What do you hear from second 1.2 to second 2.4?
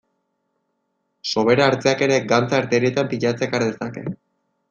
Sobera hartzeak ere